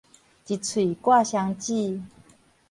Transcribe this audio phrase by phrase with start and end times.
[0.03, 0.05] 一喙
[0.95, 2.01] 掛雙舌